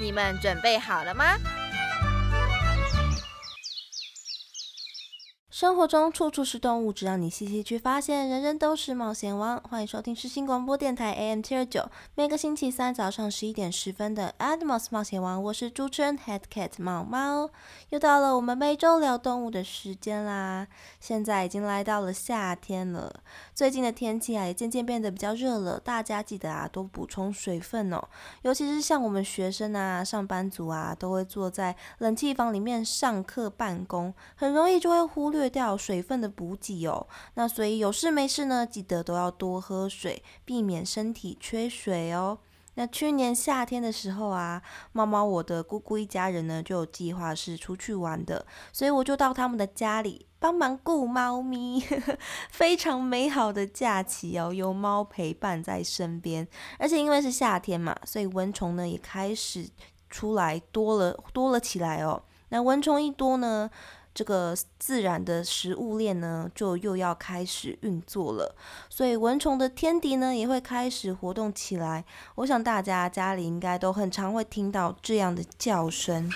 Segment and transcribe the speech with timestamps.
[0.00, 1.36] 你们准备好了吗？
[5.60, 9.60] 生活中处处是动物，只要你细细去发现，人人都是冒险王。
[9.60, 17.50] 欢迎收听世新广播电台 AM 七二九，每个星期三早上十一点十分的 Animals 冒险王，我是主持人 Head Cat 猫猫。
[17.90, 20.66] 又到了我们每周聊动物的时间啦！
[20.98, 23.20] 现在已经来到了夏天了，
[23.54, 28.02] 最近的天气啊也渐渐变得比较热了，大家记得啊多补充水分哦。
[28.40, 37.06] 尤其是像我们学生啊、上班族啊，都会坐在冷气房里面上课办公，很容易就会忽略掉水分的补给哦。
[37.34, 42.38] 那所以有事没事呢，记得都要多喝水，避免身体缺水哦。
[42.74, 44.62] 那去年夏天的时候啊，
[44.92, 51.84] 猫猫我的姑姑一家人呢就有计划是出去玩的，所以我就到他们的家里帮忙顾猫咪，
[52.48, 56.46] 非常美好的假期哦，有猫陪伴在身边，
[56.78, 59.68] 而且因为是夏天嘛，所以蚊虫呢也开始
[60.08, 62.22] 出来多了多了起来哦。
[62.50, 63.68] 那蚊虫一多呢？
[64.12, 68.54] 这个自然的食物链呢，就又要开始运作了，
[68.88, 72.04] 所以蚊虫的天敌呢，也会开始活动起来。
[72.34, 76.30] 我想大家家里应该都很常会听到这样的叫声。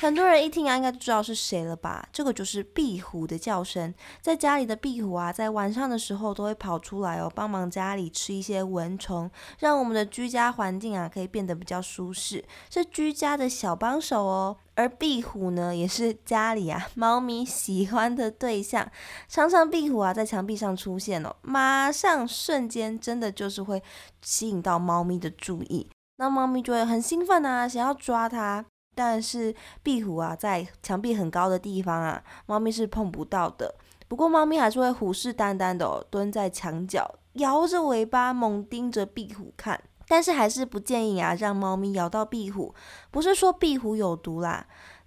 [0.00, 2.06] 很多人一听啊，应该就知道是谁了吧？
[2.12, 3.94] 这个就是壁虎的叫声。
[4.20, 14.56] 在家里的壁虎啊，在晚上的时候都会跑出来哦，帮忙家里吃一些蚊虫，让我们的居家环境啊可以变得比较舒适，是居家的小帮手哦。
[14.74, 18.90] 而壁虎呢，也是家里啊 猫咪喜欢的对象。
[19.28, 23.82] 常常壁虎啊在墙壁上出现哦，马上瞬间真的就是会
[24.20, 28.66] 吸引到猫咪的注意，那猫咪就会很兴奋啊，想要抓它。
[28.94, 33.74] 但是壁虎啊，在墙壁很高的地方啊，猫咪是碰不到的。
[34.06, 39.80] 不过猫咪还是会虎视眈眈的哦蹲在墙角，摇着尾巴猛盯着壁虎看。
[40.06, 42.74] 但是还是不建议啊，让猫咪咬到壁虎。
[43.10, 44.66] 不是说壁虎有毒啦。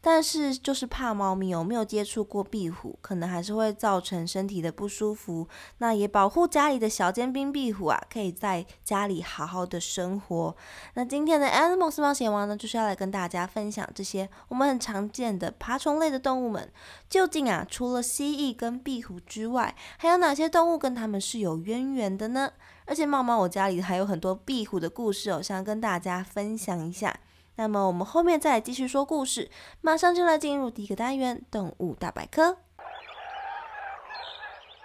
[0.09, 5.45] 但是就是怕猫咪有没有接触过壁虎，可能还是会造成身体的不舒服。
[5.79, 10.55] 那也保护家里的小尖兵壁虎啊，可以在家里好好的生活。
[10.93, 16.71] 那今天的 Animals 冒险王呢，就是要来跟大家分享这些我们很常见的爬虫类的动物们，
[17.09, 22.53] 究竟啊，除了蜥蜴跟壁虎之外，还有哪些动物跟它们是有渊源的呢？
[22.85, 27.13] 而且猫猫我家里还有很多壁虎的故事哦，想要跟大家分享一下。
[27.57, 29.49] 那么我们后面再来继续说故事，
[29.81, 32.59] 马上就来进入第一个单元——动物大百科。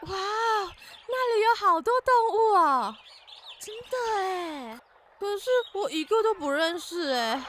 [0.02, 0.16] 哇，
[1.06, 2.98] 那里有好多动物啊！
[3.60, 4.80] 真的哎，
[5.20, 7.34] 可是我一个都不认识哎。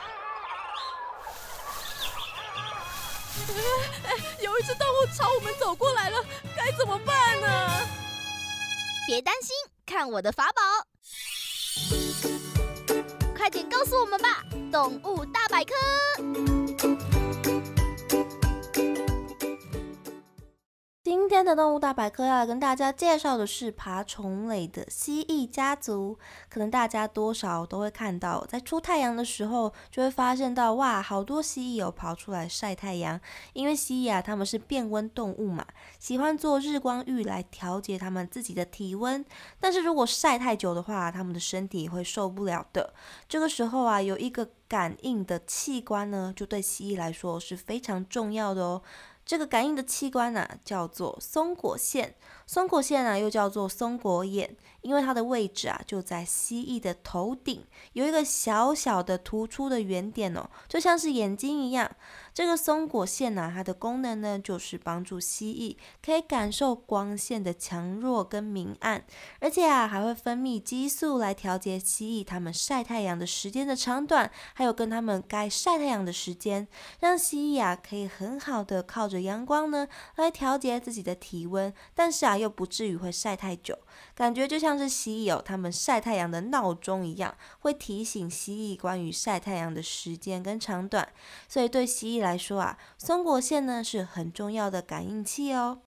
[4.06, 6.24] 哎，有一只动物朝我们走过来了，
[6.56, 7.88] 该怎么办呢？
[9.08, 10.62] 别担心，看我的法宝！
[13.44, 14.42] 快点告诉我们吧！
[14.72, 17.13] 动物大百科。
[21.04, 26.18] 今天的动物大百科要来跟大家介绍的是爬虫类的蜥蜴家族。
[26.50, 33.20] 可能大家多少都会看到，在出太阳的时候，就会发现到哇，好多蜥蜴有跑出来晒太阳。
[33.52, 35.68] 因为蜥蜴啊，它们是变温动物嘛，
[36.00, 39.26] 喜欢做日光浴来调节它们自己的体温。
[39.60, 42.94] 但是如果晒太久的话，它们的身体会受不了的。
[43.28, 48.82] 这个时候啊，有一个感应的器官呢，就对蜥蜴来说是非常重要的哦。
[49.26, 52.16] 这个感应的器官呢，叫做松果腺。
[52.46, 57.64] 松果腺啊，又叫做松果眼，因为它的位置啊，就在蜥蜴的头顶，
[57.94, 61.90] 有一个小小的突出的圆点哦，就像是眼睛一样。
[62.34, 69.04] 这个松果腺呢，它的功能呢，就是帮助蜥蜴可以感受光线的强弱跟明暗，
[69.40, 76.68] 而且啊，还会分泌激素来调节蜥蜴它们晒太阳的时间的长短，还有跟它们该晒太阳的时间，
[77.00, 83.78] 让蜥蜴啊，可以很好的靠着阳光呢，来调节自己的体温，但是啊，又不至于会晒太久，
[84.16, 91.08] 感觉就像是蜥蜴哦，它们晒太阳的闹钟一样，会提醒蜥蜴关于晒太阳的时间跟长短，
[91.48, 92.24] 所以对蜥蜴。
[92.24, 95.82] 来说啊，松果线呢是很重要的感应器哦。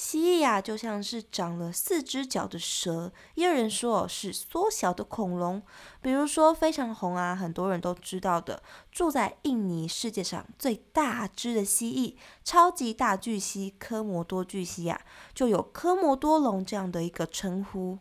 [0.00, 5.60] 蜥蜴呀，就像是长了四只脚的蛇，也有人说是缩小的恐龙。
[6.00, 15.02] 比如说非常红啊，很多人都知道的，住在印尼世界上最大只的蜥蜴——超级大巨蜥科摩多巨蜥呀，
[15.34, 17.98] 就有科摩多龙这样的一个称呼。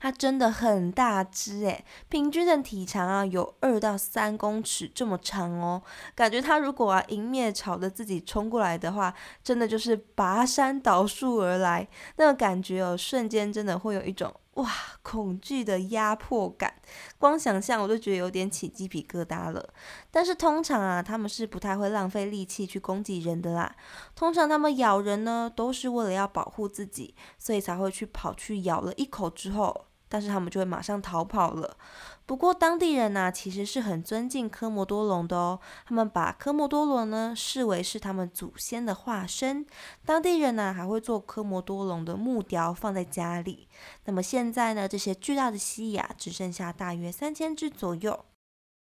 [0.00, 5.82] 它真的很大只诶，平均的体长啊有二到三公尺这么长哦。
[6.14, 14.70] 感觉它如果啊迎面朝着自己冲过来的话，真的就是拔山倒树而来，那个感觉哦，瞬间真的会有一种哇
[15.02, 16.74] 恐惧的压迫感。
[17.18, 19.66] 光想象我都觉得有点起鸡皮疙瘩了。
[20.10, 23.74] 但是通常啊，他们是不太会浪费力气去攻击人的啦。
[24.14, 29.86] 通常他们咬人呢，都是为了要保护自己，所以才会去跑去咬了一口之后。
[30.08, 31.76] 但是他们就会马上逃跑了。
[32.24, 35.60] 不过当地人呢，其实是很尊敬科莫多龙的哦。
[35.86, 39.64] 他们把科莫多龙呢视为是他们祖先的化身。
[40.04, 43.68] 当地人呢还会做科莫多龙的木雕放在家里。
[44.06, 48.24] 那么现在呢，这些巨大的蜥蜴啊，只剩下大约三千只左右。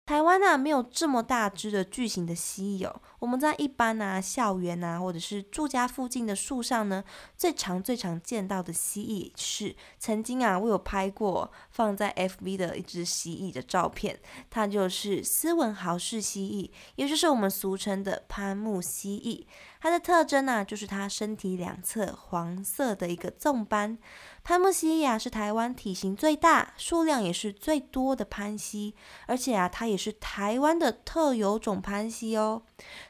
[0.07, 3.01] 台湾呐，没有这么大只的巨型的蜥蜴哦。
[3.19, 7.03] 我们在一般呐校园呐，或者是住家附近的树上呢，
[7.35, 14.17] 最常最常见到的蜥蜴是曾经啊，我有拍过放在 FV 的一只蜥蜴的照片，
[14.49, 19.45] 它就是斯文豪氏蜥蜴，也就是我们俗称的攀木蜥蜴。
[19.81, 23.97] 它的特征呢，就是它身体两侧黄色的一个纵斑。
[24.47, 28.95] 攀木蜥蜴啊，是台湾体型最大、数量也是最多的攀蜥，
[29.25, 32.61] 而且啊，它也是台湾的特有种攀蜥哦。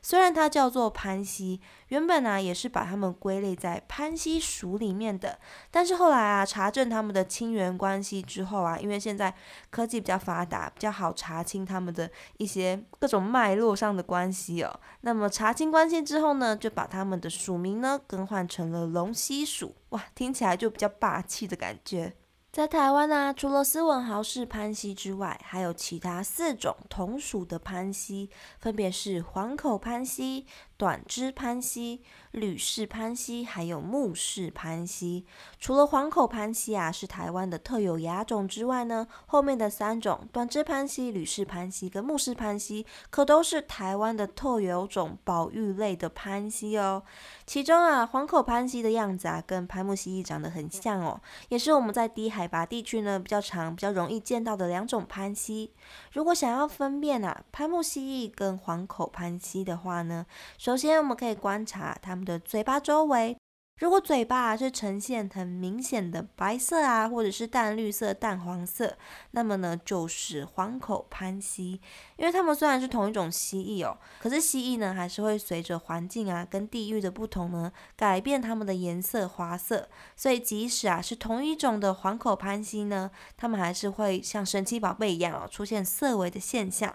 [0.02, 1.62] 虽然它叫做攀蜥。
[1.90, 5.40] 原本呢也是把它们归类在潘西属里面的，
[5.72, 9.34] 但是后来啊查证它们的亲缘关系之后啊，因为现在
[9.70, 14.80] 科技比较发达，比较好查清它们的一些各种脉络上的关系哦。
[15.02, 22.14] 那么查清关系之后呢，就把它们的属名呢更换成了龙溪属，哇，听起来就比较霸气的感觉。
[22.50, 30.48] 在台湾呢，除了斯文豪氏攀蜥之外，还有其他四种同属的攀蜥，分别是黄口攀蜥。
[30.78, 35.26] 短肢攀蜥、吕氏攀蜥还有木氏攀蜥，
[35.60, 47.02] 除了黄口攀蜥啊是台湾的特有亚种之外呢，后面的三种短肢攀蜥、吕氏攀蜥跟木氏攀蜥可都是台湾的特有种保育类的攀蜥哦。
[47.48, 51.20] 其中啊，黄口攀蜥的样子啊跟攀木蜥蜴长得很像哦，
[51.50, 55.72] 也是我们在低海拔地区呢比较常、比较容易见到的两种攀蜥。
[56.12, 60.24] 如果想要分辨啊攀木蜥蜴跟黄口攀蜥的话呢？
[60.68, 63.38] 首先，我们可以观察它们的嘴巴周围，
[63.80, 68.98] 如果嘴巴是呈现很明显的白色啊，或者是淡绿色、淡黄色，
[69.32, 71.80] 那么呢就是黄口攀蜥。
[72.18, 79.88] 因为它们虽然是同一种蜥蜴哦，可是蜥蜴呢还是会随着环境啊跟地域的不同呢，改变它们的颜色花色。
[80.18, 86.94] 所以即使啊是同一种的黄口攀蜥呢，它们还是会像神奇宝贝一样哦，出现色尾的现象。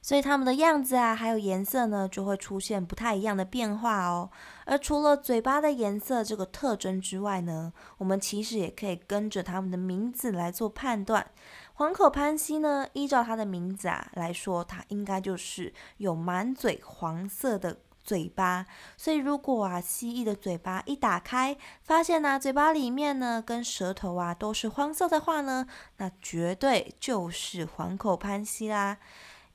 [0.00, 4.30] 所以它们的样子啊，还有颜色呢，就会出现不太一样的变化哦。
[4.64, 11.26] 而除了嘴巴的颜色这个特征之外呢，我们其实也可以跟着它们的名字来做判断。
[11.74, 18.66] 黄口攀蜥呢，依照它的名字啊来说，它应该就是有满嘴黄色的嘴巴。
[18.96, 25.66] 所以如果啊蜥蜴的嘴巴一打开，发现呢嘴巴里面呢跟舌头啊都是黄色的话呢，
[25.98, 28.98] 那绝对就是黄口攀蜥啦。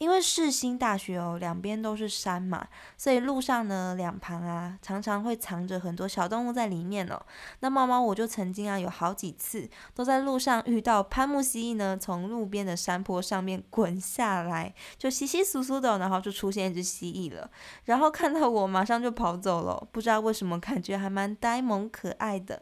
[0.04, 2.68] 因为世新大学哦，两边都是山嘛，
[2.98, 7.26] 所以路上呢两旁啊，常常会藏着很多小动物在里面哦。
[7.62, 17.50] 那猫猫我就曾经啊有好几次都在路上遇到潘木蜥蜴呢，从路边的山坡上面滚下来，就稀稀疏疏的，然后就出现一只蜥蜴了，
[17.86, 22.62] 然后看到我马上就跑走了，不知道为什么感觉还蛮呆萌可爱的。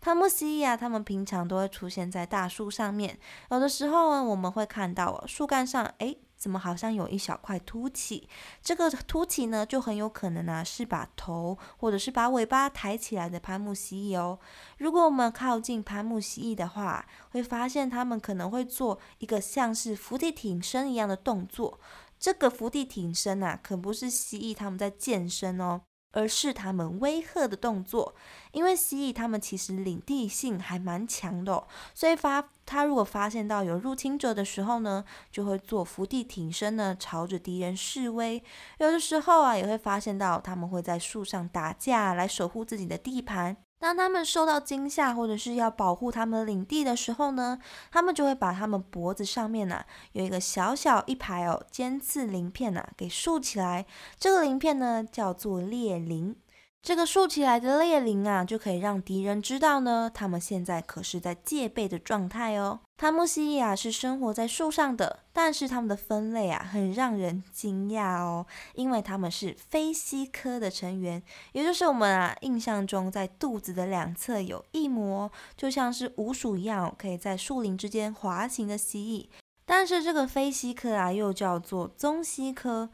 [0.00, 3.16] 潘木蜥蜴啊，它们平常都会出现在大树上面，
[3.52, 6.16] 有的时候呢我们会看到哦树干上哎。
[6.40, 8.26] 怎么好像有一小块凸起？
[8.62, 14.38] 这个凸起呢，就很有可能啊是把头或者是把尾巴抬起来的攀木蜥蜴哦。
[14.78, 21.78] 如果我们靠近攀木蜥蜴的话，会发现它们可能会做一个像是伏地挺身一样的动作。
[22.18, 25.82] 这个伏地挺身啊，可不是蜥蜴它们在健身哦。
[26.12, 28.14] 而是他们威吓的动作，
[28.52, 38.42] 因为蜥蜴它们其实领地性还蛮强的，所以发它如果发现到有入侵者的时候呢，就会做伏地挺身呢，朝着敌人示威。
[38.78, 43.56] 有的时候啊，也会发现到他们会在树上打架来守护自己的地盘。
[43.80, 47.58] 当他们受到惊吓，或者是要保护他们领地的时候呢，
[47.90, 49.82] 他们就会把他们脖子上面呢
[50.12, 53.86] 有一个小小一排哦尖刺鳞片呐给竖起来。
[54.18, 56.36] 这个鳞片呢叫做裂鳞。
[56.82, 62.80] 这个竖起来的猎铃啊，就可以让敌人知道呢，他们现在可是在戒备的状态哦。
[62.96, 71.22] 塔木蜥蜴啊是生活在树上的，但是它们的分类啊很让人惊讶哦，因为它们是飞蜥科的成员，
[71.52, 79.28] 也就是我们啊印象中在肚子的两侧有翼膜，就像是鼯鼠一样，可以在树林之间滑行的蜥蜴。
[79.66, 82.88] 但是这个飞蜥科啊又叫做棕蜥科。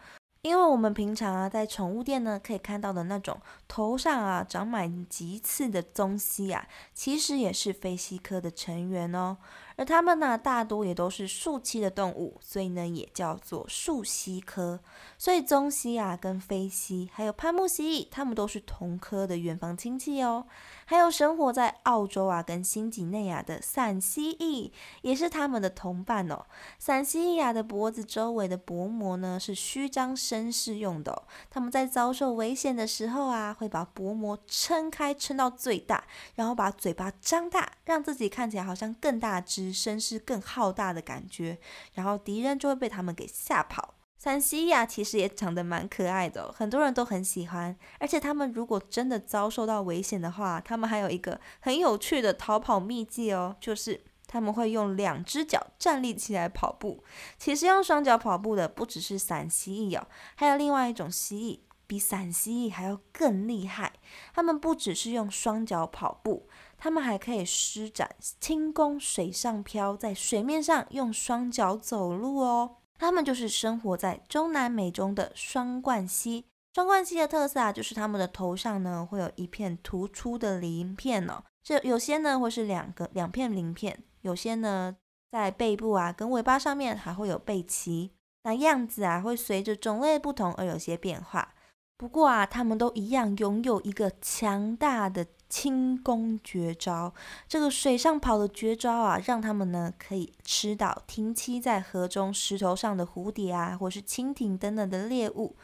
[0.47, 3.37] 因为我们平常啊，在宠物店呢，可以看到的那种
[3.67, 9.39] 头上啊长满棘刺的棕蜥啊，其实也是飞蜥科的成员哦。
[9.75, 14.79] 而它们呢，大多也都是树栖的动物，所以呢，也叫做树蜥科。
[15.19, 20.47] 所以棕蜥啊，跟飞蜥还有攀木蜥，它们都是同科的远房亲戚哦。
[20.87, 24.71] 还有生活在澳洲啊跟新几内亚的伞蜥蜴，
[25.03, 26.47] 也是它们的同伴哦。
[26.79, 31.25] 伞蜥蜴啊的脖子周围的薄膜呢，是虚张声势用的。
[31.51, 36.05] 它们在遭受危险的时候啊，会把薄膜撑开，撑到最大，
[36.37, 39.67] 然后把嘴巴张大，让自己看起来好像更大只。
[39.73, 41.59] 声势更浩大的感觉，
[41.95, 43.96] 然后敌人就会被他们给吓跑。
[44.27, 47.77] 三西亚其实也长得蛮可爱的，很多人都很喜欢。
[48.01, 57.05] 而且他们如果真的遭受到危险的话，他们还有一个很有趣的逃跑秘籍哦，就是他们会用两只脚站立起来跑步。
[57.39, 63.93] 其实用双脚跑步的不只是伞蜥蜴哦，还有另外一种蜥蜴，比伞蜥蜴还要更厉害。
[64.35, 66.49] 他们不只是用双脚跑步。
[66.77, 72.79] 它们还可以施展轻功，水上漂，在水面上用双脚走路哦。
[72.99, 76.45] 它们就是生活在中南美中的双冠蜥。
[76.75, 81.43] 双冠蜥的特色啊，就是它们的头上呢会有一片突出的鳞片哦。
[81.63, 84.97] 这有些呢会是两个两片鳞片，有些呢
[85.31, 88.11] 在背部啊跟尾巴上面还会有背鳍。
[88.45, 91.55] 那样子啊会随着种类不同而有些变化。
[91.97, 95.27] 不过啊，它们都一样拥有一个强大的。
[95.49, 97.13] 轻功绝招，
[97.49, 105.55] 这个水上跑的绝招啊，让他们呢可以吃到停栖在河中石头上的蝴蝶啊，或是蜻蜓等等的猎物。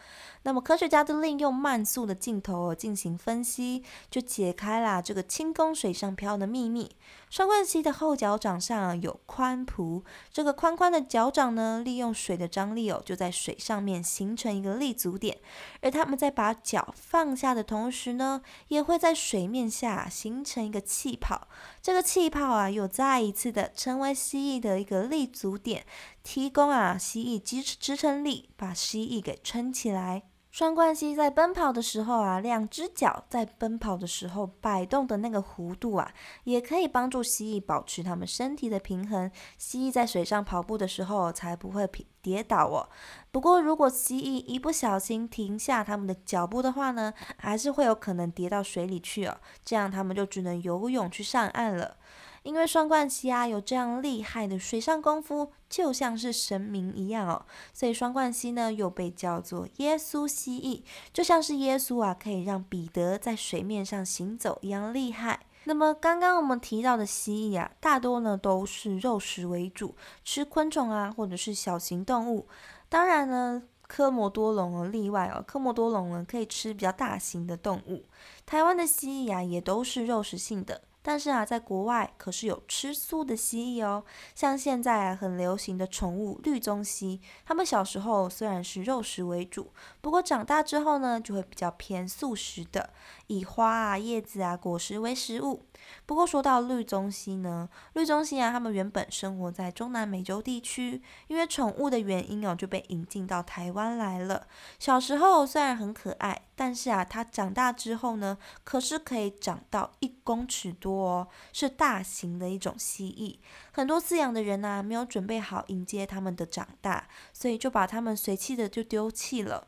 [0.45, 6.91] 那么科学家就利用慢速的镜头进行分析，就解开了这个轻功水上漂的秘密。
[7.33, 15.39] 双冠蜥的后脚掌上有髋蹼，这个宽宽的脚掌呢，利用水的张力哦，就在水上面形成一个立足点。
[15.81, 21.49] 而它们在把脚放下的同时呢，也会在水面下形成一个气泡。
[21.81, 25.87] 这个气泡啊，又再一次的成为蜥蜴的一个立足点，
[26.23, 30.25] 提供啊蜥蜴支支撑力，把蜥蜴给撑起来。
[30.53, 36.13] 双冠蜥在奔跑的时候啊，两只脚在奔跑的时候摆动的那个弧度啊，
[36.45, 39.31] 也可以帮助蜥蜴保持它们身体的平衡。
[39.57, 41.89] 蜥蜴在水上跑步的时候才不会
[42.21, 42.87] 跌倒哦。
[43.31, 49.35] 不过，如果蜥蜴一不小心停下它们的脚步的话呢，还是会有可能跌到水里去哦。
[49.65, 51.97] 这样它们就只能游泳去上岸了。
[52.43, 60.83] 因为双冠蜥啊有这样厉害的水上功夫，就像是神明一样哦，所以双冠蜥呢又被叫做耶稣蜥蜴，
[61.13, 65.47] 就像是耶稣啊可以让彼得在水面上行走一样厉害。
[65.65, 69.95] 那么刚刚我们提到的蜥蜴啊，大多呢都是肉食为主，
[70.25, 72.49] 吃昆虫啊或者是小型动物。
[72.89, 78.05] 当然呢，科摩多龙哦例外哦，科摩多龙呢可以吃比较大型的动物。
[78.45, 80.83] 台湾的蜥蜴啊也都是肉食性的。
[81.03, 84.05] 但是啊，在国外可是有吃素的蜥蜴哦，
[84.35, 92.91] 像现在很流行的宠物绿棕蜥，它们小时候虽然是肉食为主，不过长大之后呢，就会比较偏素食的，
[93.27, 95.67] 以花啊、叶子啊、果实为食物。
[96.12, 104.47] 不过说到绿中蜥呢，绿中蜥啊，它们原本生活在中南美洲地区，因为宠物的原因哦，就被引进到台湾来了。
[104.78, 113.38] 小时候虽然很可爱，但是啊，它长大之后呢，可是可以长到一公尺多哦，是大型的一种蜥蜴。
[113.73, 119.66] 很多饲养的人呐，没有准备好迎接它们的长大，所以就把它们随气的就丢弃了。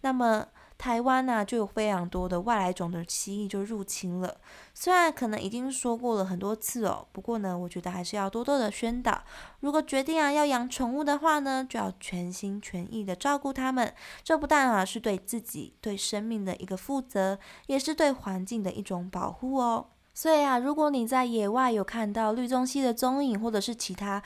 [0.00, 0.46] 那么。
[0.82, 4.38] 台湾呢，就有非常多的外来种的蜥蜴就入侵了。
[4.74, 9.22] 虽然可能已经说过了很多次哦，不过呢，我觉得还是要多多的宣导。
[9.60, 13.94] 如果决定啊要养宠物的话呢，就要全心全意的照顾它们。
[14.24, 19.86] 这不但啊是对自己、对生命的一个负责，也是对环境的一种保护哦。
[20.12, 24.20] 所以啊，如果你在野外有看到绿棕蜥的踪影，或者是其他，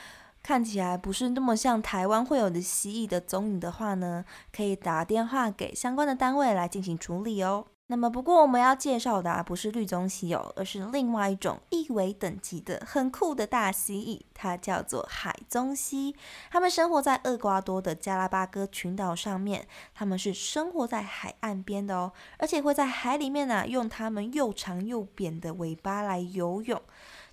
[0.47, 4.25] 看起来不是那么像台湾会有的蜥蜴的踪影的话呢，
[4.55, 7.67] 可以打电话给相关的单位来进行处理哦。
[7.89, 16.15] 那么，不过我们要介绍的啊，不是绿棕蜥哦，而是另外一种一维等级的很酷的大蜥蜴，它叫做海棕蜥。
[16.49, 26.81] 它们生活在厄瓜多的加拉巴哥群岛上面，它们是生活在海岸边的哦，而且会在海里面呢，用它们又长又扁的尾巴来游泳。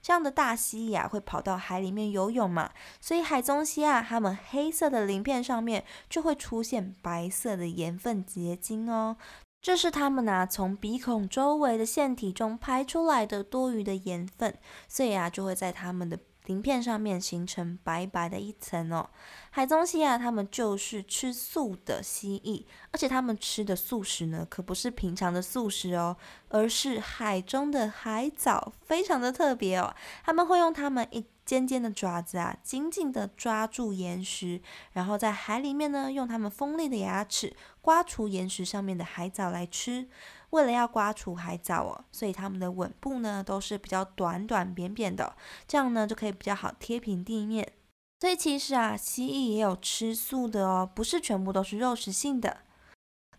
[0.04, 2.70] 这样的大蜥蜴啊，会跑到海里面游泳嘛？
[3.00, 9.16] 所以海中蜥啊，它们黑色的鳞片上面就会出现白色的盐分结晶哦。
[9.62, 14.54] 这是它们呢从鼻孔周围的腺体中排出来的多余的盐分，
[14.90, 19.10] 所以啊就会在它们的鳞片上面形成白白的一层哦。
[19.50, 26.18] 海棕蜥啊，它们就是吃素的蜥蜴，而且它们吃的素食呢，可不是平常的素食哦，
[26.50, 29.96] 而是海中的海藻，非常的特别哦。
[30.24, 34.62] 他们会用它们一尖尖的爪子啊，紧紧的抓住岩石，
[34.94, 40.08] 然后在海里面呢，用它们锋利的牙齿刮除岩石上面的海藻来吃。
[40.54, 45.36] 为了要刮除海藻哦，所以它们的吻部呢都是比较短短扁扁的，
[45.68, 47.74] 这样呢就可以比较好贴平地面。
[48.20, 52.58] 所以其实啊，蜥蜴也有吃素的哦，不是全部都是肉食性的。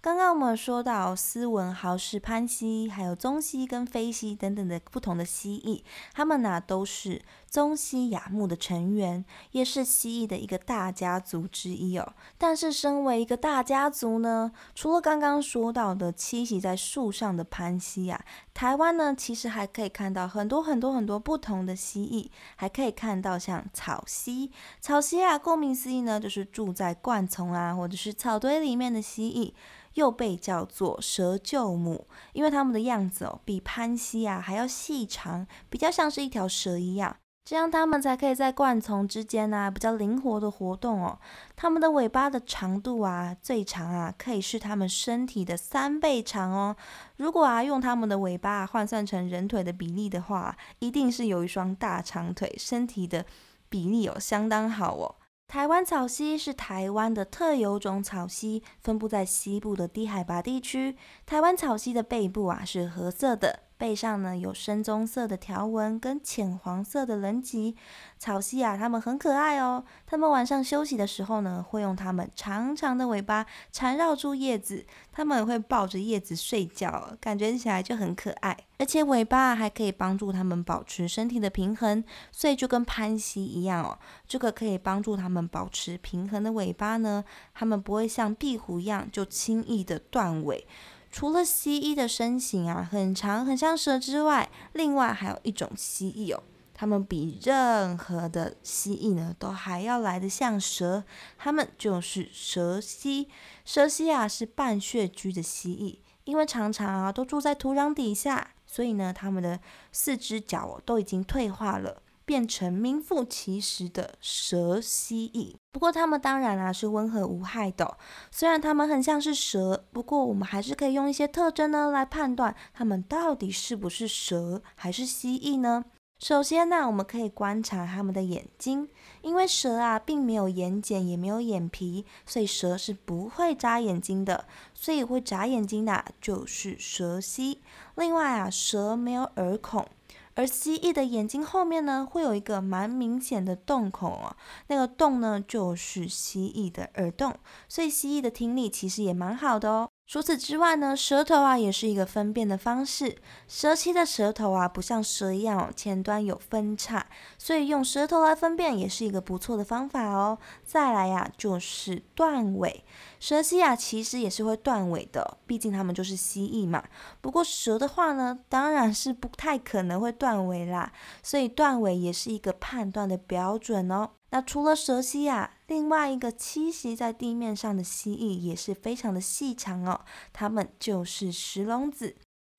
[0.00, 7.22] 刚刚我们说到斯文豪氏攀蜥，还有棕蜥跟飞蜥等等的不同的蜥蜴，它们呢都是
[7.54, 12.14] 棕蜥亚目的成员，也是蜥蜴的一个大家族之一哦。
[12.36, 18.20] 但是身为一个大家族呢，除了刚刚说到的栖息在树上的攀蜥啊，
[18.52, 24.50] 台湾呢其实还可以看到很多很多很多不同的蜥蜴，还可以看到像草蜥。
[24.80, 29.52] 草蜥啊，顾名思义呢，就是住在灌丛啊或者是草堆里面的蜥蜴。
[29.94, 41.18] 又被叫做蛇臼母，因为它们的样子哦，比攀蜥啊还要细长，比较像是一条蛇一样，这样它们才可以在灌丛之间啊比较灵活的活动哦。
[41.54, 46.74] 它们的尾巴的长度啊，最长啊可以是它们身体的三倍长哦。
[47.16, 53.26] 如果啊用它们的尾巴换算成人腿的比例的话，一定是有一双大长腿，身体的
[53.68, 55.16] 比例哦相当好哦。
[55.46, 60.96] 台湾草蜥是台湾的特有种草蜥，分布在西部的低海拔地区。
[61.26, 63.60] 台湾草蜥的背部啊是褐色的。
[63.84, 67.76] 背上呢有深棕色的条纹跟浅黄色的棱棘，
[68.18, 69.84] 草蜥啊，它们很可爱哦。
[70.06, 78.56] 它们晚上休息的时候呢，会用它们长长的尾巴缠绕住叶子，它们会抱着叶子睡觉，感觉起来就很可爱。
[78.78, 83.98] 而且尾巴还可以帮助它们保持身体的平衡，所以就跟攀蜥一样哦。
[84.26, 90.66] 这个可以帮助它们保持平衡的尾巴呢，它们不会像壁虎一样就轻易的断尾。
[91.14, 96.42] 除了蜥蜴的身形啊很长，很像蛇之外，另外还有一种蜥蜴哦，
[96.74, 101.04] 它们比任何的蜥蜴呢都还要来得像蛇，
[101.38, 103.28] 它们就是蛇蜥。
[103.64, 109.60] 蛇蜥啊是半穴居的蜥蜴，因为常常啊都住在土壤底下，所以呢它们的
[109.92, 112.02] 四只脚哦都已经退化了。
[112.24, 117.96] 变成名副其实的蛇蜥蜴，不过它们当然啊是温和无害的。
[118.30, 125.84] 虽然它们很像是蛇，不过我们还是可以用一些特征呢来判断它们到底是不是蛇还是蜥蜴呢？
[126.20, 128.88] 首先呢，我们可以观察它们的眼睛，
[129.20, 134.46] 因为蛇啊并没有眼睑也没有眼皮，所以蛇是不会眨眼睛的。
[134.72, 137.60] 所以会眨眼睛的就是蛇蜥。
[137.96, 139.86] 另外啊，蛇没有耳孔。
[140.34, 144.36] 而蜥蜴的眼睛后面呢，会有一个蛮明显的洞口哦，
[144.68, 147.34] 那个洞呢就是蜥蜴的耳洞，
[147.68, 149.88] 所以蜥蜴的听力其实也蛮好的哦。
[150.06, 153.16] 除此之外呢，舌头啊也是一个分辨的方式。
[153.48, 157.06] 蛇蜥的舌头啊不像蛇一样前端有分叉，
[157.38, 160.38] 所以用舌头来分辨也是一个不错的方法哦。
[160.62, 162.84] 再来呀，就是断尾。
[163.24, 166.84] 蛇蜥啊其实也是会断尾的，毕竟它们就是蜥蜴嘛。
[167.22, 174.10] 不过蛇的话呢，当然是不太可能会断尾啦，所以断尾也是一个判断的标准哦。
[174.28, 180.02] 那除了蛇蜥啊，另外一个栖息在地面上的蜥蜴也是非常的细长哦，
[180.34, 182.16] 它们就是石龙子。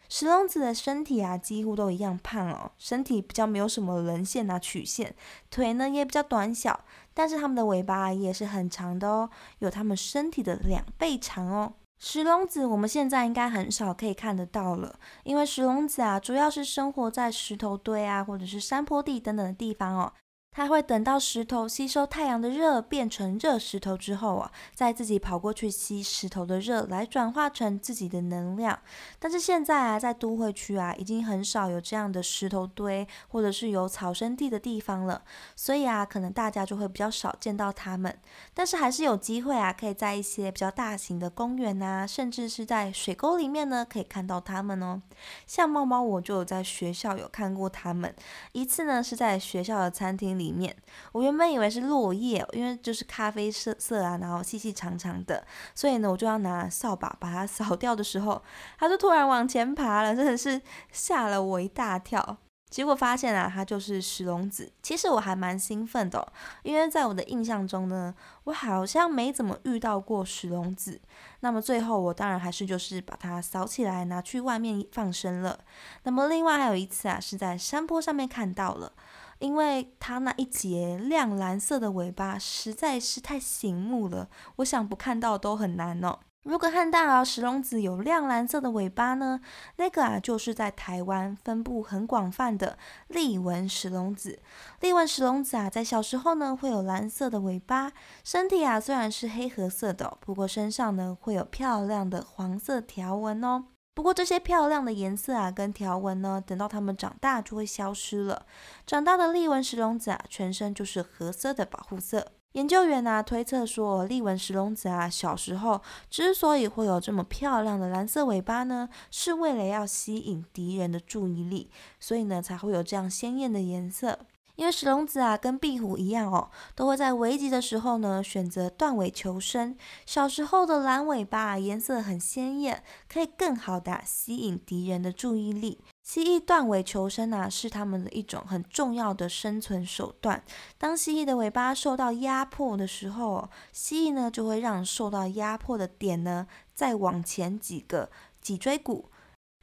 [0.08, 5.16] 石龙子的身体啊，几乎都一样胖哦，身体比较没有什么棱线啊曲线，
[5.50, 11.74] 腿呢也比较短小，但是它们的尾巴也是很长的哦，有它们身体的两倍长哦。
[11.98, 20.14] 石龙子我们现在应该很少可以看得到了，因为石龙子啊，主要是生活在石头堆啊，或者是山坡地等等的地方哦。
[20.56, 28.80] 它会等到石头吸收太阳的热变成热石头之后啊，再自己跑过去吸石头的热来转化成自己的能量。
[29.20, 35.24] 但是现在啊，在都会区啊，已经很少有这样的石头堆或者是有草生地的地方了，
[35.58, 38.18] 所以啊，可能大家就会比较少见到它们。
[38.54, 45.02] 但是还是有机会啊，可以在一些比较大型的公园啊，甚至是在水沟里面呢，可以看到它们哦。
[45.46, 48.16] 像猫猫，我就有在学校有看过它们，
[48.54, 50.45] 一次呢是在学校的餐厅里。
[50.46, 50.76] 里面，
[51.12, 58.42] 我原本以为是落叶，因为就是咖啡色色啊，然后细细长长的，所以呢，我就要拿扫把把它扫掉的时候，
[58.78, 62.38] 它就突然往前爬了，真的是吓了我一大跳。
[62.68, 64.70] 结果发现啊，它就是石龙子。
[64.82, 66.28] 其实我还蛮兴奋的，
[66.64, 68.14] 因为在我的印象中呢，
[68.46, 71.00] 我好像没怎么遇到过石龙子。
[71.40, 75.58] 那么最后我当然还是就是把它扫起来，拿去外面放生了。
[76.04, 78.92] 那么另外还有一次啊，是在山坡上面看到了。
[79.40, 86.20] 因为它那一节亮蓝色的尾巴实在是太醒目了，我想不看到都很难哦。
[86.44, 89.42] 如果看到石龙子有亮蓝色的尾巴呢，
[89.78, 94.40] 那个啊就是在台湾分布很广泛的利纹石龙子。
[94.80, 97.92] 利纹石龙子啊，在小时候呢会有蓝色的尾巴，
[98.24, 103.66] 身体啊虽然是黑褐色的，不过身上呢会有漂亮的黄色条纹哦。
[103.96, 108.46] 不过这些漂亮的颜色啊，跟条纹呢，等到它们长大就会消失了。
[108.86, 112.34] 长大的利纹石龙子啊，全身就是褐色的保护色。
[112.52, 124.20] 研究员呢推测说，利纹石龙子啊，小时候之所以会有这么漂亮的蓝色尾巴呢，是为了要吸引敌人的注意力，所以呢才会有这样鲜艳的颜色。
[124.56, 129.76] 因为石龙子啊，跟壁虎一样哦，都会在危急的时候呢，选择断尾求生。
[130.06, 135.82] 小时候的蓝尾巴颜色很鲜艳，可以更好的吸引敌人的注意力。
[136.02, 140.44] 蜥蜴断尾求生啊，是它们的一种很重要的生存手段。
[140.78, 149.10] 当蜥蜴的尾巴受到压迫的时候，蜥蜴呢就会让受到压迫的点呢再往前几个脊椎骨。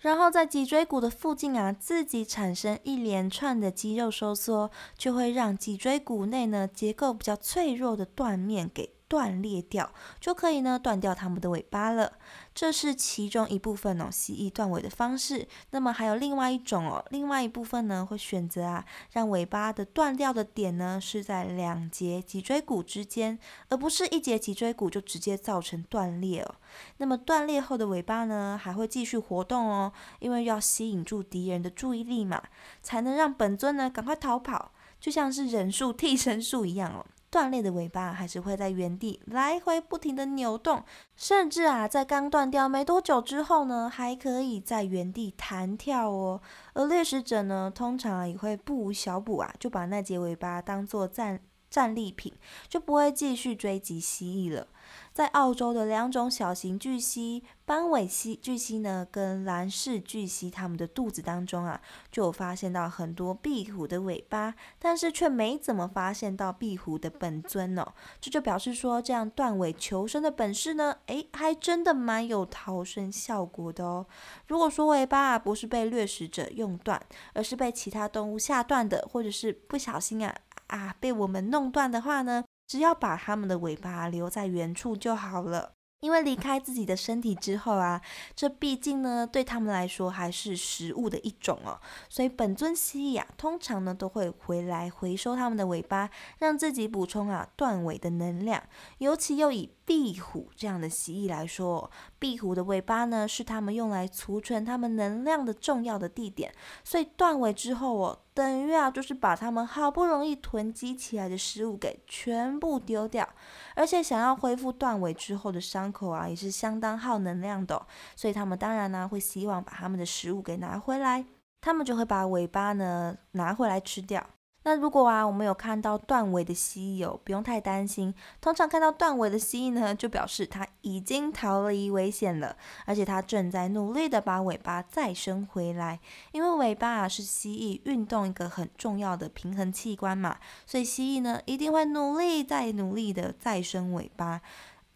[0.02, 8.96] 然后在脊椎骨的附近啊，自己产生一连串的肌肉收缩，就会让脊椎骨内呢结构比较脆弱的断面给。
[9.12, 12.14] 断裂掉就可以呢，断掉它们的尾巴了。
[12.54, 15.46] 这是其中一部分哦，蜥蜴断尾的方式。
[15.68, 26.54] 那么还有另外一种哦，另外一部分呢会选择啊，让尾巴的断掉的点呢是在两节脊椎骨之间，而不是一节脊椎骨就直接造成断裂哦。
[26.96, 32.42] 那么断裂后的尾巴呢还会继续活动哦，因为要吸引住敌人的注意力嘛，
[32.80, 37.04] 才能让本尊呢赶快逃跑，就像是忍术 替身术一样哦。
[37.32, 40.84] 断裂的尾巴还是会在原地来回不停的扭动，
[41.16, 46.42] 甚至啊，在刚断掉没多久之后呢，还可以在原地弹跳哦。
[46.74, 51.40] 而掠食者呢，通常也会不无小补啊，就把那节尾巴当做战
[51.70, 52.34] 战利品，
[52.68, 54.66] 就不会继续追击蜥蜴了。
[55.12, 67.92] 在澳洲的两种小型巨蜥斑尾蜥巨蜥呢，跟蓝氏巨蜥，它们的肚子当中啊，就有发现到很多壁虎的尾巴，但是却没怎么发现到壁虎的本尊哦。
[68.20, 74.06] 这就表示说，这样断尾求生的本事呢，诶，还真的蛮有逃生效果的哦。
[74.48, 77.00] 如果说尾巴啊不是被掠食者用断，
[77.34, 80.34] 而是被其他动物下断的，或者是不小心啊
[80.68, 82.44] 啊被我们弄断的话呢？
[82.72, 85.72] 只要把它们的尾巴留在原处就好了。
[86.00, 88.00] 因为离开自己的身体之后啊，
[88.34, 96.08] 这毕竟呢对他们来说还是食物的一种哦，所以本尊蜥蜴啊，通常呢都会回来回收它们的尾巴，
[96.38, 98.62] 让自己补充啊断尾的能量。
[98.98, 113.28] 尤其又以壁虎这样的蜥蜴来说，壁虎的尾巴呢是它们用来储存它们能量的重要的地点，所以断尾之后哦，等于啊就是把它们好不容易囤积起来的食物给全部丢掉，
[113.74, 121.24] 而且想要恢复断尾之后的伤口啊，也是相当耗能量的，所以它们当然呢会希望把它们的食物给拿回来，
[121.60, 124.24] 它们就会把尾巴呢拿回来吃掉。
[124.64, 128.14] 那如果啊，我们有看到断尾的蜥蜴，不用太担心。
[128.40, 135.98] 通常看到断尾的蜥蜴呢，就表示它已经逃离危险了，而且它正在努力的把尾巴再生回来。
[136.30, 144.40] 因为尾巴啊是蜥蜴运动一个很重要的平衡器官嘛，所以蜥蜴呢一定会努力再努力的再生尾巴。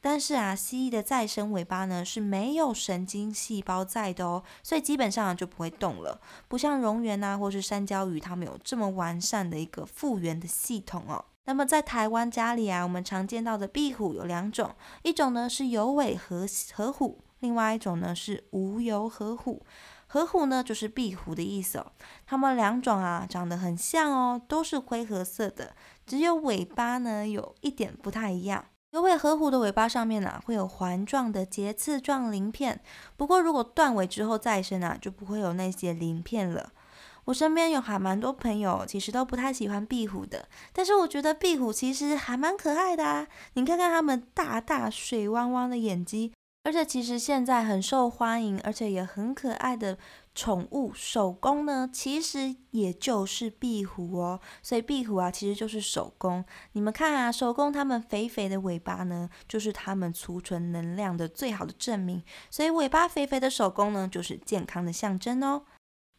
[0.09, 6.21] 但是啊，蜥蜴的再生尾巴呢是没有神经细胞在的哦，所以基本上就不会动了。
[6.47, 11.25] 不像蝾螈呐，或是山椒鱼，它们有这么完善的一个复原的系统哦。
[11.47, 19.67] 那么在台湾家里啊，我们常见到的壁虎有两种，一种呢是有尾和和虎，另外一种呢是无油和虎。
[20.07, 21.93] 和虎呢就是壁虎的意思哦。
[22.25, 25.75] 它们两种啊长得很像哦，都是灰褐色的，
[26.07, 28.67] 只有尾巴呢有一点不太一样。
[28.97, 32.81] 因为河虎的尾巴上面呢会有环状的节刺状鳞片，
[33.17, 36.73] 不过如果断尾之后再生啊，就不会有那些鳞片了。
[37.27, 43.27] 我身边有还蛮多朋友，其实都不太喜欢壁虎的，但是我觉得壁虎其实还蛮可爱的啊！
[43.55, 46.33] 你看看它们大大水汪汪的眼睛，
[46.63, 49.99] 而且其实现在很受欢迎，而且也很可爱的
[50.37, 54.39] 宠物手工呢，其实也就是壁虎哦。
[54.63, 56.45] 所以壁虎啊，其实就是手工。
[56.73, 62.23] 你们看啊，手工它们肥肥的尾巴呢，就是它们储存能量的最好的证明。
[62.51, 65.63] 所以尾巴肥肥的手工呢，就是健康的象征哦。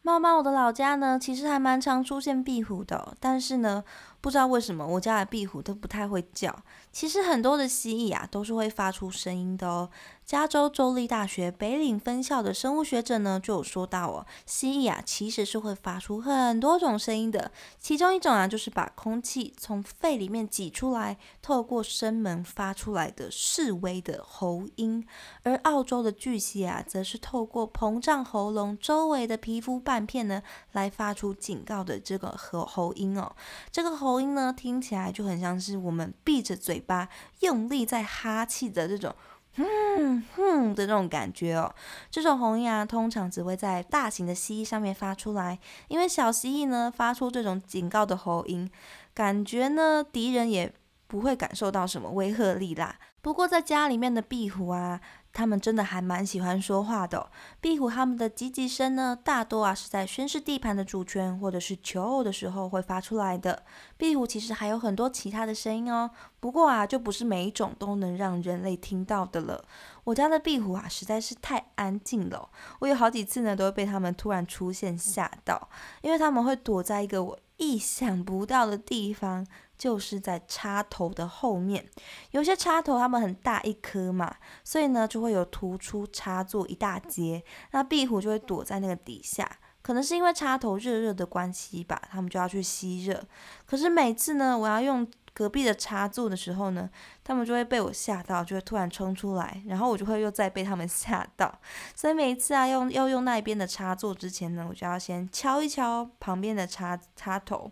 [0.02, 3.84] 猫猫，我的老家呢，其实还蛮常出现壁虎的，但是呢。
[4.20, 6.54] 不知道为什么我家的壁虎都不太会叫。
[6.90, 9.88] 其实很多的蜥蜴啊都是会发出声音的哦。
[10.24, 17.50] 加州州立大学北岭分校的生物学者呢就有说到哦，蜥蜴啊其实是会发出很多种声音的。
[17.78, 25.06] 其中一种啊就是把空气从肺里面挤出来，透过声门发出来的示威的喉音。
[25.44, 33.32] 而澳洲的巨蜥啊则是透过膨胀喉咙周围的皮肤半片呢来发出警告的这个喉喉音哦。
[33.70, 34.07] 这个喉。
[34.08, 39.14] 喉音呢，听起来就很像是我们闭着嘴巴用力在哈气的这种
[39.54, 41.74] “哼哼”的这种感觉哦。
[42.10, 48.70] 这种喉音啊，通常只会在大型的蜥蜴上面发出来，因为小蜥蜴呢发出这种警告的喉音，
[49.12, 50.72] 感觉呢敌人也
[51.08, 53.00] 不会感受到什么威吓力啦。
[53.20, 55.00] 不过在家里面的壁虎啊。
[55.30, 57.30] 他们真的还蛮喜欢说话的。
[57.60, 63.62] 壁虎他们的叽叽声呢，大多啊是在宣示地盘的主权或者是求偶的时候会发出来的。
[63.96, 69.64] 壁虎其实还有很多其他的声音哦，不过啊就不是每一种都能让人类听到的了。
[70.02, 72.48] 我家的壁虎啊实在是太安静了，
[72.80, 75.68] 我有好几次呢都会被它们突然出现吓到，
[76.02, 79.46] 因为它们会躲在一个我意想不到的地方。
[79.78, 81.88] 就是在插头的后面，
[82.32, 89.48] 有些插头它们很大一颗嘛，所以呢就会有突出插座一大截，那壁虎就会躲在那个底下，
[89.80, 93.24] 可能是因为插头热热的关系吧，它们就要去吸热。
[93.64, 96.90] 可是每次呢，我要用隔壁的插座的时候呢，
[97.22, 101.56] 它们就会被我吓到，就会突然冲出来，然后我就会又再被它们吓到。
[101.94, 107.70] 所以每一次啊用要用那一边的插座之前呢，我就要先敲一敲旁边的插插头，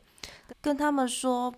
[0.62, 1.52] 跟他们说。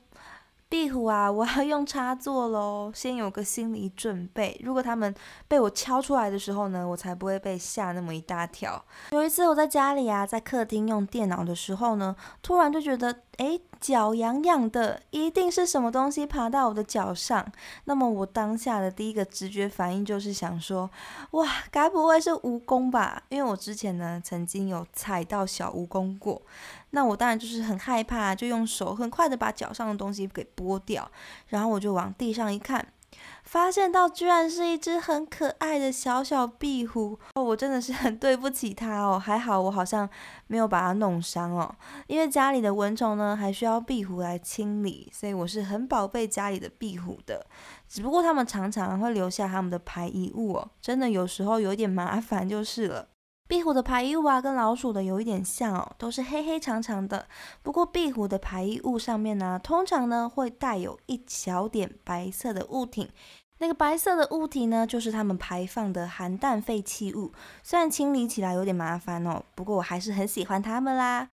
[0.69, 4.61] 壁虎啊，我要用插座喽，先有个心理准备。
[4.63, 5.15] 如果他们
[5.49, 8.85] 被我敲出来的时候呢，我才不会被吓那么一大跳。
[9.13, 13.59] 有一次我在家里啊，在客厅用电脑的时候呢，突然就觉得，哎。
[13.81, 17.47] 脚痒痒的，一定是什么东西爬到我的脚上。
[17.85, 20.91] 那么我当下的第一个直觉反应就是想说，
[21.31, 23.23] 哇，该不会是蜈蚣吧？
[23.29, 26.43] 因为我之前呢曾经有踩到小蜈蚣过。
[26.91, 31.09] 那我当然就是很害怕，就用手很快的把脚上的东西给剥掉，
[31.47, 32.85] 然后我就往地上一看。
[33.49, 39.19] 发现到居然是一只很可爱的小小壁虎哦，我真的是很对不起它哦。
[39.19, 40.07] 还好我好像
[40.49, 41.75] 没有把它弄伤哦，
[42.09, 47.47] 因为家里的蚊虫呢还需要壁虎来清理，所以我是很宝贝家里的壁虎的。
[47.89, 53.09] 只不过它们常常会留下它们的排遗物哦，真的有时候有点麻烦就是了。
[53.49, 57.27] 壁虎的排遗物啊，跟老鼠的有一点像哦，都是黑黑长长的。
[57.63, 63.11] 不过壁虎的排遗物上面呢，通常呢会带有一小点白色的物体。
[63.61, 67.33] 那个白色的物体呢，就是它们排放的含氮废弃物。
[67.63, 71.31] 虽然清理起来有点麻烦哦，不过我还是很喜欢它们啦。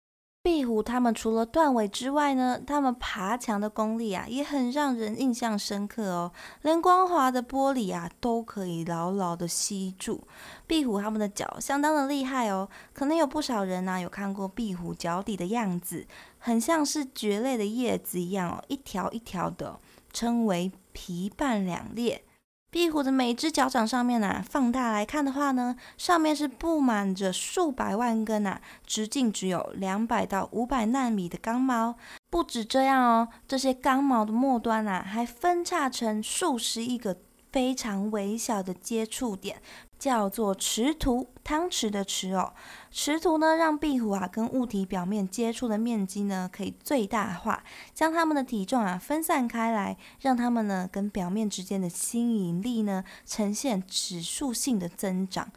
[0.50, 6.32] 壁虎它们除了断尾之外呢，它们爬墙的功力啊，也很让人印象深刻哦。
[6.64, 10.28] 连光滑的玻璃啊，都可以牢牢的吸住。
[10.66, 16.08] 壁虎它们的脚相当的厉害哦，可能有不少人呢有看过壁虎脚底的样子，
[16.40, 19.80] 很像是蕨类的叶子一样哦，一条一条的，
[20.12, 22.24] 称为皮瓣两裂。
[22.72, 31.96] 壁虎的每只脚掌上面呢，放大来看的话呢，上面是布满着数百万根啊，直径只有两百到五百纳米的钢毛。
[32.30, 37.18] 不止这样哦，这些钢毛的末端啊，还分叉成数十亿个
[37.52, 39.60] 非常微小的接触点。
[40.00, 42.54] 叫做池图，汤匙的匙哦。
[42.90, 55.52] 池图呢，让壁虎啊跟物体表面接触的面积呢可以最大化，将它们的体重啊分散开来，让它们呢跟表面之间的吸引力呢呈现指数性的增长。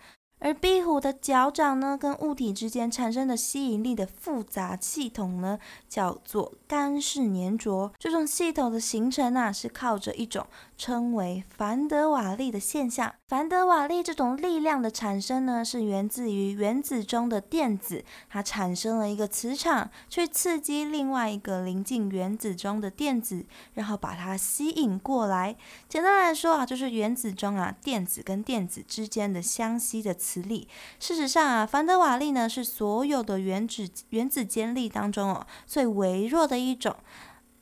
[0.44, 5.56] 而壁虎的脚掌呢，跟物体之间产生的吸引力的复杂系统呢，
[5.88, 7.92] 叫做干式粘着。
[7.96, 10.44] 这种系统的形成啊，是靠着一种
[10.76, 13.14] 称为凡德瓦利的现象。
[13.32, 25.56] 凡德瓦利这种力量的产生呢，是源自于原子中的电子，它产生了一个磁场，去刺激另外一个临近原子中的电子，然后把它吸引过来。
[25.88, 30.68] 简单来说啊，就是原子中啊电子跟电子之间的相吸的磁力。
[31.00, 36.94] 事实上啊，凡德瓦利呢是所有的原子原子间力当中哦最微弱的一种。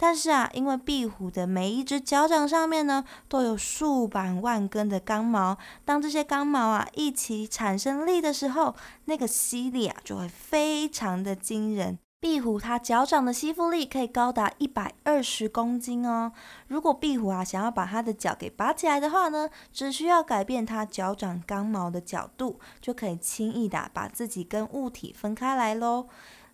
[0.02, 11.98] 但是啊，因为壁虎的每一只脚掌上面呢，都有数百万根的钢毛，当这些钢毛啊一起产生力的时候，那个吸力啊就会非常的惊人。
[12.18, 16.32] 壁虎它脚掌的吸附力可以高达一百二十公斤哦。
[16.68, 26.06] 如果壁虎啊想要把它的脚给拔起来的话呢，只需要改变它脚掌钢毛的角度，就可以轻易的把自己跟物体分开来喽。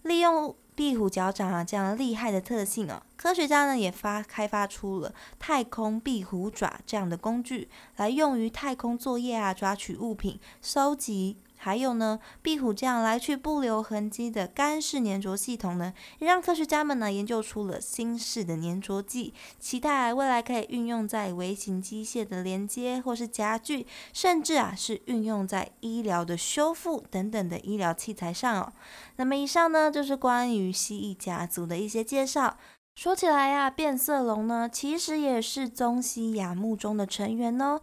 [0.03, 0.57] 利用。
[0.77, 11.39] 壁虎脚掌啊，这样厉害的特性哦，科学家呢也发开发出了太空壁虎爪这样的工具，来用于太空作业啊，抓取物品、收集。
[11.57, 28.73] 还有呢，壁虎这样来去不留痕迹的干式粘着系统呢，也让科学家们呢研究出了新式的粘着剂，期待未来可以运用在微型机械的连接或是家具，甚至啊是运用在医疗的修复等等的医疗器材上哦。
[29.17, 32.57] 那么以上呢就是关于蜥蜴家族的一些介绍。
[32.95, 37.81] 说起来呀，变色龙呢其实也是棕蜥亚目中的成员哦。